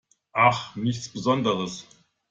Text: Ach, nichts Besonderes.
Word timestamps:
Ach, 0.33 0.75
nichts 0.75 1.09
Besonderes. 1.09 1.85